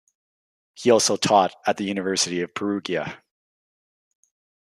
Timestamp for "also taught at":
0.89-1.77